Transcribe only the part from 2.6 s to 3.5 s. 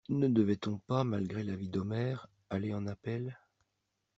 en appel?